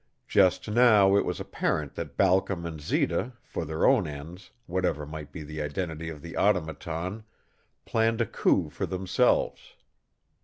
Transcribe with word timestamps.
Just 0.27 0.67
now 0.67 1.15
it 1.15 1.23
was 1.25 1.39
apparent 1.39 1.93
that 1.93 2.17
Balcom 2.17 2.65
and 2.65 2.81
Zita, 2.81 3.33
for 3.43 3.65
their 3.65 3.85
own 3.85 4.07
ends, 4.07 4.49
whatever 4.65 5.05
might 5.05 5.31
be 5.31 5.43
the 5.43 5.61
identity 5.61 6.09
of 6.09 6.23
the 6.23 6.35
Automaton, 6.37 7.23
planned 7.85 8.19
a 8.19 8.25
coup 8.25 8.71
for 8.71 8.87
themselves. 8.87 9.75